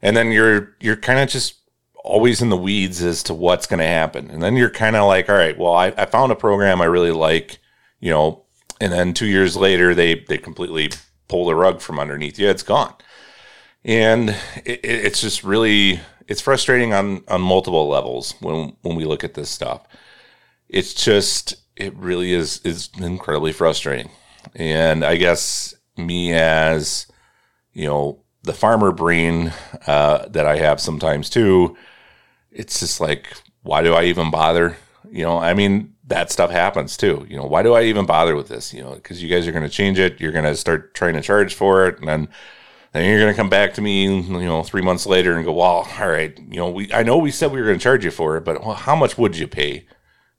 and 0.03 0.17
then 0.17 0.31
you're 0.33 0.75
you're 0.81 0.97
kind 0.97 1.21
of 1.21 1.29
just 1.29 1.55
always 2.05 2.41
in 2.41 2.49
the 2.49 2.57
weeds 2.57 3.03
as 3.03 3.23
to 3.25 3.35
what's 3.35 3.67
going 3.67 3.81
to 3.81 3.87
happen, 3.87 4.31
and 4.31 4.43
then 4.43 4.57
you're 4.57 4.71
kind 4.71 4.97
of 4.97 5.07
like, 5.07 5.29
all 5.29 5.37
right, 5.37 5.59
well, 5.59 5.75
I, 5.75 5.89
I 5.89 6.07
found 6.07 6.33
a 6.33 6.37
program 6.37 6.81
I 6.81 6.87
really 6.87 7.13
like, 7.13 7.59
you 8.01 8.11
know, 8.11 8.45
and 8.81 8.93
then 8.93 9.13
two 9.15 9.27
years 9.27 9.57
later 9.57 9.95
they 9.95 10.17
they 10.29 10.39
completely 10.39 10.91
pull 11.29 11.47
the 11.47 11.55
rug 11.55 11.81
from 11.81 11.99
underneath 11.99 12.39
you, 12.39 12.49
it's 12.49 12.63
gone, 12.63 12.95
and 13.85 14.31
it, 14.65 14.81
it's 14.83 15.21
just 15.21 15.45
really 15.45 16.01
it's 16.27 16.41
frustrating 16.41 16.93
on 16.93 17.23
on 17.29 17.41
multiple 17.41 17.89
levels 17.89 18.35
when 18.41 18.77
when 18.83 18.97
we 18.97 19.05
look 19.05 19.25
at 19.25 19.35
this 19.35 19.51
stuff. 19.51 19.87
It's 20.69 20.95
just 20.95 21.57
it 21.77 21.95
really 21.97 22.33
is 22.33 22.61
is 22.65 22.91
incredibly 22.99 23.53
frustrating. 23.53 24.11
And 24.55 25.05
I 25.05 25.17
guess 25.17 25.75
me 25.97 26.33
as 26.33 27.07
you 27.73 27.87
know 27.87 28.23
the 28.43 28.53
farmer 28.53 28.93
brain 28.93 29.53
uh, 29.87 30.27
that 30.29 30.47
I 30.47 30.57
have 30.57 30.81
sometimes 30.81 31.31
too. 31.31 31.77
It's 32.51 32.81
just 32.81 33.01
like, 33.01 33.33
why 33.63 33.83
do 33.83 33.95
I 33.95 34.05
even 34.05 34.31
bother? 34.31 34.77
You 35.11 35.25
know, 35.25 35.39
I 35.39 35.55
mean, 35.55 35.95
that 36.07 36.33
stuff 36.33 36.51
happens 36.51 36.97
too. 36.97 37.27
You 37.29 37.37
know, 37.37 37.45
why 37.45 37.63
do 37.63 37.75
I 37.75 37.85
even 37.85 38.07
bother 38.07 38.35
with 38.35 38.49
this? 38.49 38.73
You 38.73 38.83
know, 38.83 38.95
because 38.95 39.23
you 39.23 39.29
guys 39.29 39.47
are 39.47 39.53
going 39.53 39.65
to 39.65 39.69
change 39.69 39.99
it. 39.99 40.21
You're 40.21 40.33
going 40.33 40.45
to 40.45 40.57
start 40.57 40.95
trying 40.95 41.15
to 41.15 41.21
charge 41.21 41.55
for 41.55 41.87
it, 41.87 41.99
and 41.99 42.09
then 42.09 42.29
then 42.93 43.05
you're 43.05 43.21
going 43.21 43.33
to 43.33 43.37
come 43.37 43.51
back 43.51 43.75
to 43.75 43.83
me, 43.83 44.05
you 44.05 44.23
know, 44.23 44.63
three 44.63 44.81
months 44.81 45.07
later 45.07 45.37
and 45.37 45.45
go, 45.45 45.53
well, 45.53 45.87
all 46.01 46.09
right, 46.09 46.37
you 46.39 46.57
know, 46.57 46.71
we 46.71 46.93
I 46.93 47.03
know 47.03 47.19
we 47.19 47.31
said 47.31 47.53
we 47.53 47.61
were 47.61 47.67
going 47.67 47.79
to 47.79 47.83
charge 47.83 48.05
you 48.05 48.11
for 48.11 48.37
it, 48.37 48.45
but 48.45 48.65
well, 48.65 48.75
how 48.75 48.97
much 48.97 49.19
would 49.19 49.37
you 49.37 49.47
pay? 49.47 49.87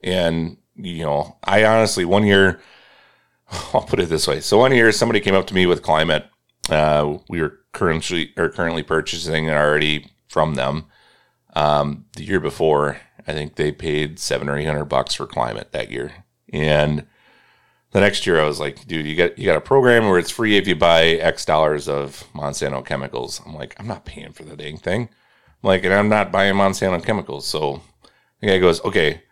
And 0.04 0.58
you 0.76 1.04
know, 1.04 1.38
I 1.44 1.66
honestly 1.66 2.06
one 2.06 2.26
year 2.26 2.62
I'll 3.74 3.82
put 3.82 4.00
it 4.00 4.10
this 4.10 4.28
way. 4.28 4.40
So 4.40 4.58
one 4.58 4.74
year, 4.74 4.92
somebody 4.92 5.20
came 5.20 5.36
up 5.36 5.48
to 5.48 5.54
me 5.54 5.66
with 5.66 5.82
climate. 5.82 6.26
Uh, 6.70 7.18
we 7.30 7.42
were 7.42 7.60
currently 7.74 8.32
or 8.38 8.50
currently 8.50 8.84
purchasing 8.84 9.50
already 9.50 10.12
from 10.28 10.56
them. 10.56 10.86
Um, 11.56 12.06
the 12.16 12.24
year 12.24 12.40
before, 12.40 13.00
I 13.28 13.34
think 13.34 13.56
they 13.56 13.72
paid 13.72 14.20
seven 14.20 14.50
or 14.50 14.58
eight 14.58 14.66
hundred 14.66 14.86
bucks 14.86 15.16
for 15.16 15.26
climate 15.26 15.72
that 15.72 15.92
year, 15.92 16.12
and 16.54 17.06
the 17.92 18.00
next 18.00 18.28
year 18.28 18.40
I 18.40 18.46
was 18.46 18.60
like, 18.60 18.86
dude, 18.86 19.06
you 19.08 19.16
got 19.16 19.38
you 19.38 19.46
got 19.46 19.58
a 19.58 19.62
program 19.62 20.08
where 20.08 20.20
it's 20.20 20.30
free 20.30 20.58
if 20.58 20.68
you 20.68 20.76
buy 20.76 21.06
X 21.06 21.44
dollars 21.46 21.88
of 21.88 22.24
Monsanto 22.36 22.86
chemicals. 22.86 23.42
I'm 23.46 23.56
like, 23.56 23.76
I'm 23.80 23.88
not 23.88 24.06
paying 24.06 24.32
for 24.32 24.44
the 24.44 24.56
dang 24.56 24.78
thing. 24.78 25.10
I'm 25.64 25.68
like, 25.68 25.84
and 25.84 25.94
I'm 25.94 26.10
not 26.10 26.32
buying 26.32 26.54
Monsanto 26.54 27.04
chemicals, 27.04 27.48
so 27.48 27.82
The 28.42 28.48
guy 28.48 28.60
goes, 28.60 28.82
okay, 28.86 29.24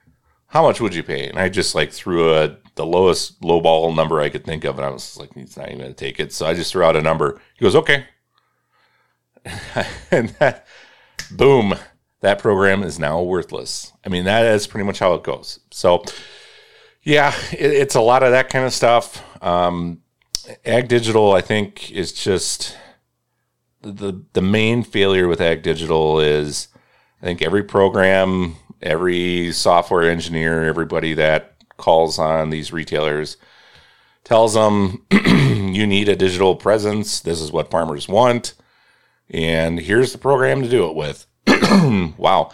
how 0.48 0.64
much 0.64 0.80
would 0.80 0.96
you 0.96 1.04
pay? 1.04 1.28
And 1.28 1.38
I 1.38 1.50
just 1.50 1.76
like 1.76 1.92
threw 1.92 2.34
a 2.34 2.58
the 2.76 2.86
lowest 2.86 3.42
lowball 3.42 3.96
number 3.96 4.20
I 4.20 4.30
could 4.30 4.46
think 4.46 4.64
of, 4.64 4.78
and 4.78 4.86
I 4.86 4.90
was 4.90 5.18
like, 5.18 5.34
he's 5.34 5.58
not 5.58 5.72
even 5.72 5.88
to 5.88 5.94
take 5.94 6.20
it. 6.20 6.32
So 6.32 6.46
I 6.46 6.54
just 6.54 6.72
threw 6.72 6.84
out 6.84 6.96
a 6.96 7.02
number. 7.02 7.42
He 7.58 7.64
goes, 7.64 7.76
okay, 7.76 8.06
and 10.12 10.30
that, 10.40 10.66
boom, 11.32 11.76
that 12.22 12.40
program 12.40 12.84
is 12.84 13.00
now 13.00 13.22
worthless. 13.22 13.92
I 14.06 14.10
mean, 14.10 14.26
that 14.26 14.46
is 14.46 14.68
pretty 14.68 14.86
much 14.86 15.00
how 15.00 15.14
it 15.14 15.24
goes. 15.24 15.60
So, 15.72 16.04
yeah, 17.04 17.34
it, 17.52 17.72
it's 17.72 17.96
a 17.96 18.02
lot 18.02 18.24
of 18.24 18.32
that 18.32 18.50
kind 18.50 18.66
of 18.66 18.74
stuff. 18.74 19.24
Um, 19.44 20.02
Ag 20.66 20.88
Digital, 20.88 21.34
I 21.34 21.42
think, 21.42 21.92
is 21.92 22.14
just 22.14 22.78
the 23.82 24.24
the 24.34 24.42
main 24.42 24.84
failure 24.84 25.28
with 25.28 25.42
Ag 25.42 25.62
Digital 25.62 26.20
is 26.20 26.70
I 27.22 27.26
think 27.26 27.42
every 27.42 27.64
program, 27.64 28.56
every 28.82 29.52
software 29.52 30.10
engineer, 30.10 30.64
everybody 30.64 31.14
that 31.16 31.56
calls 31.78 32.18
on 32.20 32.50
these 32.50 32.74
retailers 32.74 33.38
tells 34.24 34.56
them 34.56 35.06
you 35.12 35.88
need 35.88 36.10
a 36.10 36.16
digital 36.16 36.56
presence. 36.56 37.20
This 37.22 37.40
is 37.40 37.52
what 37.52 37.72
farmers 37.72 38.08
want, 38.08 38.54
and 39.30 39.80
here's 39.80 40.12
the 40.12 40.18
program 40.18 40.62
to 40.62 40.70
do 40.70 40.88
it 40.90 40.96
with. 40.96 41.26
wow. 42.18 42.52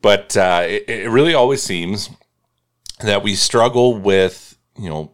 But 0.00 0.36
uh, 0.36 0.64
it, 0.66 0.88
it 0.88 1.10
really 1.10 1.34
always 1.34 1.62
seems 1.62 2.10
that 3.00 3.22
we 3.22 3.34
struggle 3.36 3.96
with, 3.96 4.58
you 4.76 4.90
know, 4.90 5.12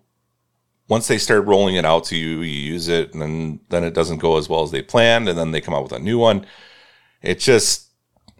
once 0.89 1.07
they 1.07 1.19
start 1.19 1.47
rolling 1.47 1.75
it 1.75 1.85
out 1.85 2.05
to 2.05 2.17
you, 2.17 2.41
you 2.41 2.73
use 2.73 2.89
it, 2.89 3.13
and 3.13 3.21
then 3.21 3.61
then 3.69 3.85
it 3.85 3.93
doesn't 3.93 4.19
go 4.19 4.39
as 4.39 4.49
well 4.49 4.63
as 4.63 4.71
they 4.71 4.81
planned, 4.81 5.29
and 5.29 5.39
then 5.39 5.51
they 5.51 5.61
come 5.61 5.75
out 5.75 5.83
with 5.83 5.93
a 5.93 5.99
new 5.99 6.19
one. 6.19 6.47
It 7.21 7.41
just, 7.41 7.88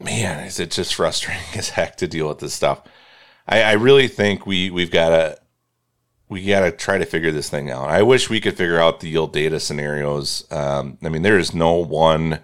man, 0.00 0.44
is 0.44 0.60
it 0.60 0.70
just 0.70 0.94
frustrating 0.94 1.42
as 1.54 1.70
heck 1.70 1.96
to 1.96 2.08
deal 2.08 2.28
with 2.28 2.38
this 2.38 2.54
stuff. 2.54 2.82
I, 3.46 3.62
I 3.62 3.72
really 3.72 4.08
think 4.08 4.46
we 4.46 4.70
we've 4.70 4.90
got 4.90 5.08
to 5.10 5.38
we 6.28 6.44
got 6.44 6.60
to 6.60 6.70
try 6.72 6.98
to 6.98 7.06
figure 7.06 7.32
this 7.32 7.48
thing 7.48 7.70
out. 7.70 7.88
I 7.88 8.02
wish 8.02 8.28
we 8.28 8.40
could 8.40 8.56
figure 8.56 8.78
out 8.78 9.00
the 9.00 9.08
yield 9.08 9.32
data 9.32 9.58
scenarios. 9.58 10.44
Um, 10.52 10.98
I 11.02 11.08
mean, 11.08 11.22
there 11.22 11.38
is 11.38 11.54
no 11.54 11.74
one 11.74 12.40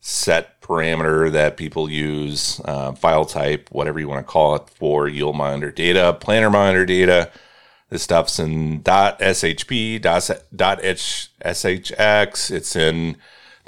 set 0.00 0.60
parameter 0.60 1.30
that 1.32 1.56
people 1.56 1.90
use, 1.90 2.60
uh, 2.64 2.92
file 2.92 3.24
type, 3.24 3.68
whatever 3.70 4.00
you 4.00 4.08
want 4.08 4.26
to 4.26 4.30
call 4.30 4.56
it, 4.56 4.68
for 4.68 5.08
yield 5.08 5.36
monitor 5.36 5.70
data, 5.70 6.16
planter 6.20 6.50
monitor 6.50 6.84
data. 6.84 7.30
This 7.88 8.02
stuff's 8.02 8.38
in 8.38 8.82
.shp, 8.82 10.00
.shx. 11.60 12.50
It's 12.50 12.76
in 12.76 13.16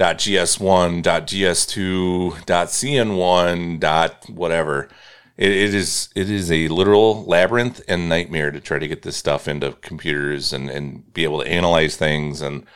.gs1, 0.01 1.03
.gs2, 1.03 2.33
.cn1, 2.47 3.81
dot 3.81 4.25
whatever. 4.31 4.89
It, 5.37 5.53
it 5.53 5.75
is 5.75 6.09
it 6.15 6.31
is 6.31 6.51
a 6.51 6.69
literal 6.69 7.25
labyrinth 7.25 7.83
and 7.87 8.09
nightmare 8.09 8.51
to 8.51 8.61
try 8.61 8.79
to 8.79 8.89
get 8.89 9.03
this 9.03 9.17
stuff 9.17 9.47
into 9.47 9.73
computers 9.81 10.53
and, 10.53 10.71
and 10.71 11.13
be 11.13 11.25
able 11.25 11.43
to 11.43 11.49
analyze 11.49 11.97
things. 11.97 12.41
And 12.41 12.67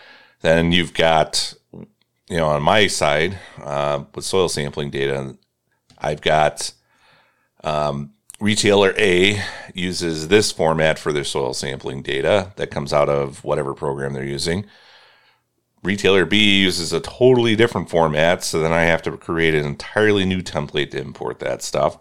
then 0.42 0.72
you've 0.72 0.94
got 0.94 1.54
you 2.28 2.36
know, 2.36 2.48
on 2.48 2.62
my 2.62 2.86
side 2.86 3.38
uh, 3.62 4.04
with 4.14 4.24
soil 4.24 4.48
sampling 4.48 4.90
data, 4.90 5.36
I've 5.98 6.20
got 6.20 6.72
um, 7.62 8.12
retailer 8.40 8.94
A 8.98 9.42
uses 9.74 10.28
this 10.28 10.52
format 10.52 10.98
for 10.98 11.12
their 11.12 11.24
soil 11.24 11.54
sampling 11.54 12.02
data 12.02 12.52
that 12.56 12.70
comes 12.70 12.92
out 12.92 13.08
of 13.08 13.44
whatever 13.44 13.74
program 13.74 14.12
they're 14.12 14.24
using. 14.24 14.66
Retailer 15.84 16.24
B 16.24 16.60
uses 16.60 16.94
a 16.94 17.00
totally 17.00 17.54
different 17.54 17.90
format, 17.90 18.42
so 18.42 18.60
then 18.60 18.72
I 18.72 18.82
have 18.84 19.02
to 19.02 19.16
create 19.18 19.54
an 19.54 19.66
entirely 19.66 20.24
new 20.24 20.40
template 20.40 20.90
to 20.92 21.00
import 21.00 21.40
that 21.40 21.62
stuff. 21.62 21.98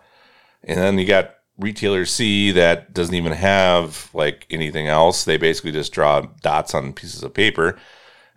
And 0.63 0.79
then 0.79 0.97
you 0.97 1.05
got 1.05 1.35
retailer 1.59 2.05
C 2.05 2.51
that 2.51 2.93
doesn't 2.93 3.13
even 3.13 3.33
have 3.33 4.09
like 4.13 4.47
anything 4.49 4.87
else. 4.87 5.25
They 5.25 5.35
basically 5.35 5.73
just 5.73 5.91
draw 5.91 6.21
dots 6.41 6.73
on 6.73 6.93
pieces 6.93 7.23
of 7.23 7.33
paper. 7.33 7.77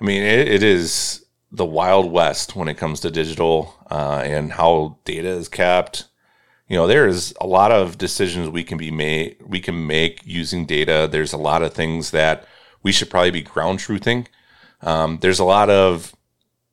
I 0.00 0.04
mean, 0.04 0.22
it, 0.22 0.48
it 0.48 0.62
is 0.64 1.24
the 1.52 1.64
wild 1.64 2.10
west 2.10 2.56
when 2.56 2.66
it 2.66 2.76
comes 2.76 2.98
to 3.00 3.10
digital 3.10 3.72
uh, 3.88 4.22
and 4.24 4.52
how 4.52 4.98
data 5.04 5.28
is 5.28 5.48
kept. 5.48 6.06
You 6.68 6.76
know, 6.76 6.88
there 6.88 7.06
is 7.06 7.32
a 7.40 7.46
lot 7.46 7.70
of 7.70 7.96
decisions 7.98 8.48
we 8.48 8.64
can 8.64 8.78
be 8.78 8.90
made, 8.90 9.36
we 9.46 9.60
can 9.60 9.86
make 9.86 10.22
using 10.24 10.66
data. 10.66 11.08
There's 11.10 11.32
a 11.32 11.38
lot 11.38 11.62
of 11.62 11.72
things 11.72 12.10
that 12.10 12.44
we 12.82 12.90
should 12.90 13.10
probably 13.10 13.30
be 13.30 13.42
ground 13.42 13.78
truthing. 13.78 14.26
Um, 14.82 15.18
there's 15.20 15.38
a 15.38 15.44
lot 15.44 15.70
of 15.70 16.14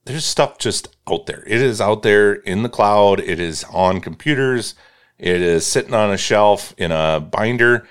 there's 0.05 0.25
stuff 0.25 0.57
just 0.57 0.95
out 1.09 1.25
there. 1.25 1.43
It 1.47 1.61
is 1.61 1.79
out 1.79 2.03
there 2.03 2.33
in 2.33 2.63
the 2.63 2.69
cloud. 2.69 3.19
It 3.19 3.39
is 3.39 3.63
on 3.65 4.01
computers. 4.01 4.75
It 5.17 5.41
is 5.41 5.65
sitting 5.65 5.93
on 5.93 6.11
a 6.11 6.17
shelf 6.17 6.73
in 6.77 6.91
a 6.91 7.19
binder 7.19 7.87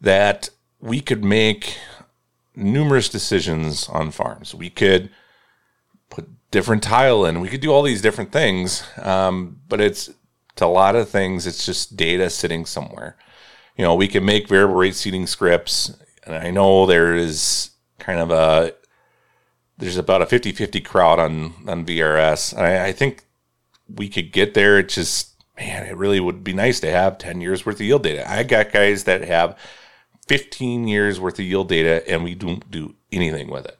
that 0.00 0.50
we 0.80 1.00
could 1.00 1.24
make 1.24 1.78
numerous 2.56 3.08
decisions 3.08 3.88
on 3.88 4.10
farms. 4.10 4.54
We 4.54 4.70
could 4.70 5.10
put 6.10 6.28
different 6.50 6.82
tile 6.82 7.24
in. 7.24 7.40
We 7.40 7.48
could 7.48 7.60
do 7.60 7.72
all 7.72 7.82
these 7.82 8.02
different 8.02 8.32
things, 8.32 8.84
um, 8.98 9.60
but 9.68 9.80
it's 9.80 10.10
to 10.56 10.66
a 10.66 10.66
lot 10.66 10.96
of 10.96 11.08
things. 11.08 11.46
It's 11.46 11.64
just 11.64 11.96
data 11.96 12.30
sitting 12.30 12.66
somewhere. 12.66 13.16
You 13.76 13.84
know, 13.84 13.94
we 13.94 14.08
can 14.08 14.24
make 14.24 14.48
variable 14.48 14.76
rate 14.76 14.94
seeding 14.94 15.26
scripts, 15.26 15.96
and 16.24 16.34
I 16.34 16.50
know 16.50 16.86
there 16.86 17.14
is 17.14 17.70
kind 17.98 18.20
of 18.20 18.30
a 18.30 18.74
there's 19.84 19.98
about 19.98 20.22
a 20.22 20.26
50-50 20.26 20.82
crowd 20.82 21.18
on 21.18 21.52
on 21.68 21.84
VRS. 21.84 22.56
I, 22.56 22.86
I 22.86 22.92
think 22.92 23.24
we 23.94 24.08
could 24.08 24.32
get 24.32 24.54
there. 24.54 24.78
It 24.78 24.88
just 24.88 25.34
man, 25.58 25.86
it 25.86 25.96
really 25.96 26.20
would 26.20 26.42
be 26.42 26.54
nice 26.54 26.80
to 26.80 26.90
have 26.90 27.18
10 27.18 27.42
years 27.42 27.66
worth 27.66 27.76
of 27.76 27.82
yield 27.82 28.02
data. 28.02 28.28
I 28.28 28.44
got 28.44 28.72
guys 28.72 29.04
that 29.04 29.22
have 29.22 29.58
15 30.26 30.88
years 30.88 31.20
worth 31.20 31.38
of 31.38 31.44
yield 31.44 31.68
data 31.68 32.02
and 32.10 32.24
we 32.24 32.34
don't 32.34 32.68
do 32.70 32.94
anything 33.12 33.50
with 33.50 33.66
it. 33.66 33.78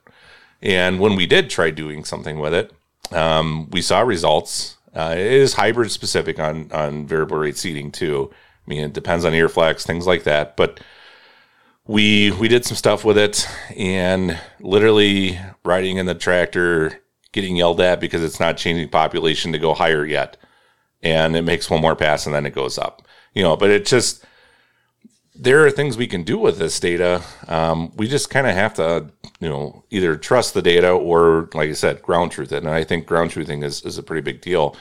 And 0.61 0.99
when 0.99 1.15
we 1.15 1.25
did 1.25 1.49
try 1.49 1.71
doing 1.71 2.05
something 2.05 2.39
with 2.39 2.53
it, 2.53 2.71
um, 3.11 3.67
we 3.71 3.81
saw 3.81 4.01
results. 4.01 4.77
Uh, 4.93 5.15
it 5.17 5.25
is 5.25 5.55
hybrid 5.55 5.89
specific 5.89 6.39
on 6.39 6.71
on 6.71 7.07
variable 7.07 7.37
rate 7.37 7.57
seeding 7.57 7.91
too. 7.91 8.29
I 8.31 8.69
mean, 8.69 8.83
it 8.83 8.93
depends 8.93 9.25
on 9.25 9.33
ear 9.33 9.49
flex, 9.49 9.83
things 9.85 10.05
like 10.05 10.23
that. 10.23 10.55
But 10.55 10.79
we 11.87 12.31
we 12.31 12.47
did 12.47 12.65
some 12.65 12.77
stuff 12.77 13.05
with 13.05 13.17
it, 13.17 13.47
and 13.75 14.39
literally 14.59 15.39
riding 15.63 15.97
in 15.97 16.05
the 16.05 16.15
tractor, 16.15 17.01
getting 17.31 17.55
yelled 17.55 17.81
at 17.81 17.99
because 17.99 18.23
it's 18.23 18.39
not 18.39 18.57
changing 18.57 18.89
population 18.89 19.51
to 19.51 19.59
go 19.59 19.73
higher 19.73 20.05
yet, 20.05 20.37
and 21.03 21.35
it 21.35 21.43
makes 21.43 21.69
one 21.69 21.81
more 21.81 21.95
pass 21.95 22.25
and 22.25 22.33
then 22.33 22.45
it 22.45 22.55
goes 22.55 22.77
up. 22.77 23.07
You 23.33 23.43
know, 23.43 23.55
but 23.55 23.69
it 23.69 23.85
just 23.85 24.25
there 25.35 25.65
are 25.65 25.71
things 25.71 25.97
we 25.97 26.07
can 26.07 26.23
do 26.23 26.37
with 26.37 26.57
this 26.57 26.79
data. 26.79 27.21
Um, 27.47 27.91
we 27.97 28.07
just 28.07 28.29
kind 28.29 28.47
of 28.47 28.55
have 28.55 28.73
to, 28.75 29.07
you 29.39 29.49
know, 29.49 29.83
either 29.89 30.15
trust 30.15 30.53
the 30.53 30.61
data 30.61 30.89
or, 30.89 31.49
like 31.53 31.69
I 31.69 31.73
said, 31.73 32.01
ground 32.01 32.31
truth 32.31 32.53
it. 32.53 32.63
And 32.63 32.69
I 32.69 32.85
think 32.85 33.05
ground 33.05 33.31
truthing 33.31 33.63
is, 33.63 33.81
is 33.81 33.97
a 33.97 34.03
pretty 34.03 34.21
big 34.21 34.39
deal. 34.39 34.77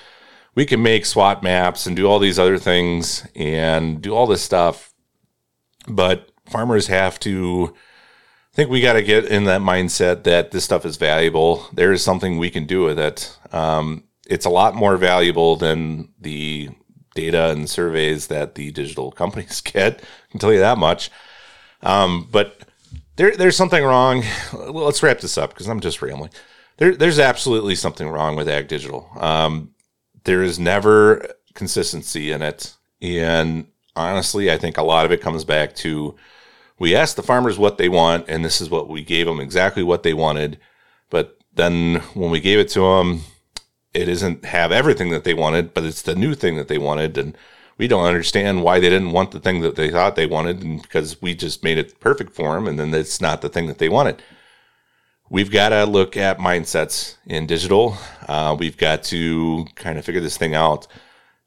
We 0.54 0.64
can 0.64 0.80
make 0.80 1.06
swat 1.06 1.42
maps 1.42 1.86
and 1.86 1.96
do 1.96 2.06
all 2.06 2.20
these 2.20 2.38
other 2.38 2.58
things 2.58 3.26
and 3.34 4.00
do 4.00 4.14
all 4.14 4.28
this 4.28 4.42
stuff, 4.42 4.94
but 5.88 6.30
farmers 6.46 6.86
have 6.88 7.18
to 7.20 7.74
I 8.54 8.56
think 8.56 8.70
we 8.70 8.80
got 8.80 8.92
to 8.92 9.02
get 9.02 9.24
in 9.24 9.46
that 9.46 9.62
mindset 9.62 10.22
that 10.24 10.52
this 10.52 10.62
stuff 10.62 10.86
is 10.86 10.96
valuable. 10.96 11.66
There 11.72 11.90
is 11.90 12.04
something 12.04 12.38
we 12.38 12.50
can 12.50 12.66
do 12.66 12.84
with 12.84 13.00
it. 13.00 13.36
Um, 13.50 14.04
it's 14.28 14.46
a 14.46 14.50
lot 14.50 14.76
more 14.76 14.96
valuable 14.96 15.56
than 15.56 16.10
the 16.20 16.68
data 17.16 17.50
and 17.50 17.68
surveys 17.68 18.28
that 18.28 18.54
the 18.54 18.70
digital 18.70 19.10
companies 19.22 19.60
get. 19.60 20.00
I 20.02 20.30
can 20.30 20.38
tell 20.38 20.52
you 20.52 20.60
that 20.60 20.78
much. 20.78 21.10
Um, 21.82 22.28
but 22.30 22.60
there, 23.16 23.36
there's 23.36 23.56
something 23.56 23.82
wrong. 23.82 24.22
Let's 24.52 25.02
wrap 25.02 25.18
this 25.18 25.36
up 25.36 25.50
because 25.50 25.66
I'm 25.66 25.80
just 25.80 26.00
rambling. 26.00 26.30
There, 26.76 26.94
there's 26.94 27.18
absolutely 27.18 27.74
something 27.74 28.08
wrong 28.08 28.36
with 28.36 28.48
Ag 28.48 28.68
Digital. 28.68 29.10
Um, 29.16 29.74
there 30.22 30.44
is 30.44 30.60
never 30.60 31.26
consistency 31.54 32.30
in 32.30 32.40
it, 32.40 32.72
and 33.02 33.66
honestly, 33.96 34.50
I 34.50 34.58
think 34.58 34.76
a 34.76 34.82
lot 34.82 35.04
of 35.04 35.12
it 35.12 35.20
comes 35.20 35.44
back 35.44 35.74
to 35.76 36.14
we 36.78 36.94
asked 36.94 37.16
the 37.16 37.22
farmers 37.22 37.58
what 37.58 37.78
they 37.78 37.88
want, 37.88 38.28
and 38.28 38.44
this 38.44 38.60
is 38.60 38.68
what 38.68 38.88
we 38.88 39.02
gave 39.04 39.26
them 39.26 39.40
exactly 39.40 39.82
what 39.82 40.02
they 40.02 40.14
wanted. 40.14 40.58
But 41.10 41.38
then 41.54 41.96
when 42.14 42.30
we 42.30 42.40
gave 42.40 42.58
it 42.58 42.68
to 42.70 42.80
them, 42.80 43.20
it 43.92 44.08
isn't 44.08 44.44
have 44.44 44.72
everything 44.72 45.10
that 45.10 45.24
they 45.24 45.34
wanted, 45.34 45.72
but 45.72 45.84
it's 45.84 46.02
the 46.02 46.16
new 46.16 46.34
thing 46.34 46.56
that 46.56 46.68
they 46.68 46.78
wanted. 46.78 47.16
And 47.16 47.36
we 47.78 47.86
don't 47.86 48.06
understand 48.06 48.62
why 48.62 48.80
they 48.80 48.90
didn't 48.90 49.12
want 49.12 49.30
the 49.30 49.40
thing 49.40 49.60
that 49.60 49.76
they 49.76 49.90
thought 49.90 50.16
they 50.16 50.26
wanted 50.26 50.62
and 50.62 50.82
because 50.82 51.22
we 51.22 51.34
just 51.34 51.62
made 51.62 51.78
it 51.78 52.00
perfect 52.00 52.34
for 52.34 52.54
them. 52.54 52.66
And 52.66 52.78
then 52.78 52.92
it's 52.92 53.20
not 53.20 53.40
the 53.40 53.48
thing 53.48 53.66
that 53.66 53.78
they 53.78 53.88
wanted. 53.88 54.20
We've 55.30 55.50
got 55.50 55.70
to 55.70 55.86
look 55.86 56.16
at 56.16 56.38
mindsets 56.38 57.16
in 57.26 57.46
digital. 57.46 57.96
Uh, 58.28 58.56
we've 58.58 58.76
got 58.76 59.04
to 59.04 59.66
kind 59.74 59.98
of 59.98 60.04
figure 60.04 60.20
this 60.20 60.36
thing 60.36 60.54
out. 60.54 60.86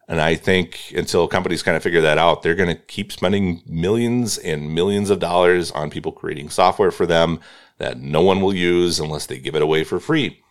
And 0.07 0.21
I 0.21 0.35
think 0.35 0.93
until 0.95 1.27
companies 1.27 1.63
kind 1.63 1.75
of 1.75 1.83
figure 1.83 2.01
that 2.01 2.17
out, 2.17 2.41
they're 2.41 2.55
going 2.55 2.73
to 2.73 2.81
keep 2.83 3.11
spending 3.11 3.61
millions 3.65 4.37
and 4.37 4.73
millions 4.73 5.09
of 5.09 5.19
dollars 5.19 5.69
on 5.71 5.89
people 5.89 6.13
creating 6.13 6.49
software 6.49 6.91
for 6.91 7.05
them 7.05 7.41
that 7.77 7.99
no 7.99 8.21
one 8.21 8.41
will 8.41 8.53
use 8.53 8.99
unless 8.99 9.25
they 9.25 9.37
give 9.37 9.55
it 9.55 9.61
away 9.61 9.83
for 9.83 9.99
free. 9.99 10.41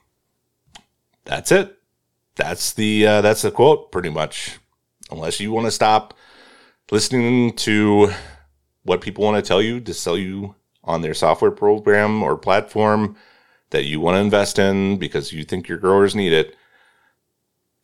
That's 1.24 1.50
it 1.50 1.76
that's 2.36 2.74
the 2.74 3.06
uh, 3.06 3.20
that's 3.22 3.42
the 3.42 3.50
quote 3.50 3.90
pretty 3.90 4.10
much. 4.10 4.58
unless 5.10 5.40
you 5.40 5.52
want 5.52 5.66
to 5.66 5.70
stop 5.70 6.14
listening 6.90 7.52
to 7.54 8.10
what 8.82 9.00
people 9.00 9.24
want 9.24 9.42
to 9.42 9.46
tell 9.46 9.62
you 9.62 9.80
to 9.80 9.94
sell 9.94 10.16
you 10.18 10.54
on 10.84 11.02
their 11.02 11.14
software 11.14 11.50
program 11.50 12.22
or 12.22 12.36
platform 12.36 13.16
that 13.70 13.84
you 13.84 13.98
want 14.00 14.14
to 14.14 14.20
invest 14.20 14.58
in 14.58 14.98
because 14.98 15.32
you 15.32 15.44
think 15.44 15.68
your 15.68 15.78
growers 15.78 16.14
need 16.14 16.32
it, 16.32 16.56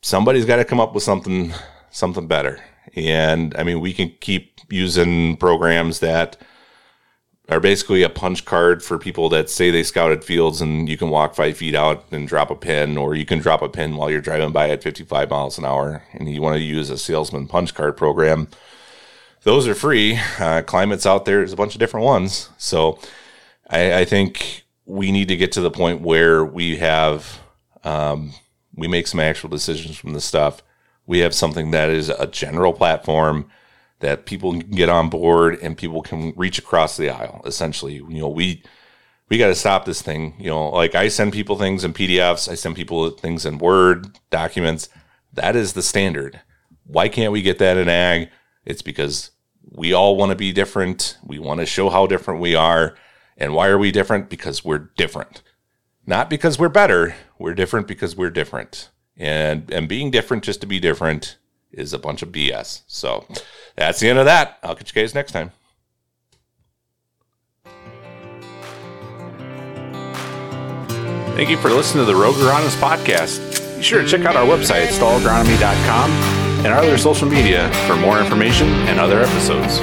somebody's 0.03 0.45
got 0.45 0.57
to 0.57 0.65
come 0.65 0.79
up 0.79 0.93
with 0.93 1.01
something 1.01 1.53
something 1.89 2.27
better. 2.27 2.59
And 2.95 3.55
I 3.57 3.63
mean, 3.63 3.79
we 3.79 3.93
can 3.93 4.13
keep 4.19 4.59
using 4.69 5.37
programs 5.37 5.99
that 5.99 6.37
are 7.49 7.59
basically 7.59 8.03
a 8.03 8.09
punch 8.09 8.45
card 8.45 8.83
for 8.83 8.97
people 8.97 9.29
that 9.29 9.49
say 9.49 9.69
they 9.69 9.83
scouted 9.83 10.23
fields 10.23 10.61
and 10.61 10.87
you 10.87 10.97
can 10.97 11.09
walk 11.09 11.35
five 11.35 11.57
feet 11.57 11.75
out 11.75 12.05
and 12.11 12.27
drop 12.27 12.49
a 12.51 12.55
pin, 12.55 12.97
or 12.97 13.15
you 13.15 13.25
can 13.25 13.39
drop 13.39 13.61
a 13.61 13.69
pin 13.69 13.95
while 13.95 14.09
you're 14.09 14.21
driving 14.21 14.51
by 14.51 14.69
at 14.69 14.83
55 14.83 15.29
miles 15.29 15.57
an 15.57 15.65
hour 15.65 16.03
and 16.13 16.31
you 16.31 16.41
want 16.41 16.55
to 16.55 16.63
use 16.63 16.89
a 16.89 16.97
salesman 16.97 17.47
punch 17.47 17.73
card 17.73 17.97
program. 17.97 18.47
Those 19.43 19.67
are 19.67 19.75
free. 19.75 20.19
Uh, 20.39 20.61
climates 20.61 21.05
out 21.05 21.25
there, 21.25 21.37
there's 21.37 21.53
a 21.53 21.57
bunch 21.57 21.75
of 21.75 21.79
different 21.79 22.05
ones. 22.05 22.49
So 22.57 22.99
I, 23.69 23.99
I 23.99 24.05
think 24.05 24.63
we 24.85 25.11
need 25.11 25.27
to 25.27 25.35
get 25.35 25.51
to 25.53 25.61
the 25.61 25.71
point 25.71 26.01
where 26.01 26.45
we 26.45 26.77
have, 26.77 27.41
um, 27.83 28.33
we 28.75 28.87
make 28.87 29.07
some 29.07 29.19
actual 29.19 29.49
decisions 29.49 29.97
from 29.97 30.13
the 30.13 30.21
stuff. 30.21 30.63
We 31.05 31.19
have 31.19 31.33
something 31.33 31.71
that 31.71 31.89
is 31.89 32.09
a 32.09 32.27
general 32.27 32.73
platform 32.73 33.49
that 33.99 34.25
people 34.25 34.51
can 34.51 34.71
get 34.71 34.89
on 34.89 35.09
board 35.09 35.57
and 35.61 35.77
people 35.77 36.01
can 36.01 36.33
reach 36.35 36.57
across 36.57 36.97
the 36.97 37.09
aisle. 37.09 37.41
Essentially, 37.45 37.95
you 37.95 38.07
know, 38.09 38.29
we 38.29 38.63
we 39.29 39.37
got 39.37 39.47
to 39.47 39.55
stop 39.55 39.85
this 39.85 40.01
thing. 40.01 40.35
You 40.37 40.49
know, 40.49 40.69
like 40.69 40.95
I 40.95 41.07
send 41.07 41.33
people 41.33 41.57
things 41.57 41.83
in 41.83 41.93
PDFs, 41.93 42.49
I 42.49 42.55
send 42.55 42.75
people 42.75 43.09
things 43.11 43.45
in 43.45 43.57
Word 43.57 44.17
documents. 44.29 44.89
That 45.33 45.55
is 45.55 45.73
the 45.73 45.81
standard. 45.81 46.41
Why 46.85 47.09
can't 47.09 47.31
we 47.31 47.41
get 47.41 47.59
that 47.59 47.77
in 47.77 47.89
ag? 47.89 48.29
It's 48.65 48.81
because 48.81 49.31
we 49.71 49.93
all 49.93 50.15
want 50.15 50.29
to 50.31 50.35
be 50.35 50.51
different. 50.51 51.17
We 51.23 51.39
want 51.39 51.59
to 51.59 51.65
show 51.65 51.89
how 51.89 52.05
different 52.05 52.41
we 52.41 52.55
are. 52.55 52.95
And 53.37 53.53
why 53.53 53.67
are 53.67 53.77
we 53.77 53.91
different? 53.91 54.29
Because 54.29 54.63
we're 54.63 54.89
different. 54.97 55.41
Not 56.05 56.29
because 56.29 56.59
we're 56.59 56.69
better. 56.69 57.15
We're 57.39 57.53
different 57.53 57.87
because 57.87 58.15
we're 58.15 58.29
different. 58.29 58.89
And 59.17 59.71
and 59.71 59.87
being 59.87 60.11
different 60.11 60.43
just 60.43 60.61
to 60.61 60.67
be 60.67 60.79
different 60.79 61.37
is 61.71 61.93
a 61.93 61.99
bunch 61.99 62.21
of 62.21 62.29
BS. 62.29 62.81
So 62.87 63.25
that's 63.75 63.99
the 63.99 64.09
end 64.09 64.19
of 64.19 64.25
that. 64.25 64.57
I'll 64.63 64.75
catch 64.75 64.95
you 64.95 65.01
guys 65.01 65.15
next 65.15 65.31
time. 65.31 65.51
Thank 71.35 71.49
you 71.49 71.57
for 71.57 71.71
listening 71.71 72.05
to 72.05 72.11
the 72.11 72.17
Rogue 72.17 72.35
Agronomist 72.35 72.79
podcast. 72.79 73.77
Be 73.77 73.83
sure 73.83 74.03
to 74.03 74.07
check 74.07 74.23
out 74.23 74.35
our 74.35 74.45
website, 74.45 74.87
stallagronomy.com, 74.89 76.11
and 76.63 76.67
our 76.67 76.79
other 76.79 76.97
social 76.99 77.27
media 77.27 77.73
for 77.87 77.95
more 77.95 78.19
information 78.19 78.67
and 78.87 78.99
other 78.99 79.19
episodes. 79.21 79.79